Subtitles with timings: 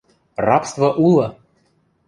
[0.47, 1.31] Рабство улы!